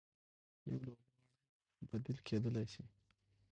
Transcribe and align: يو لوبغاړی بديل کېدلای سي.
يو 0.67 0.75
لوبغاړی 0.83 1.85
بديل 1.89 2.17
کېدلای 2.27 2.65
سي. 2.73 2.83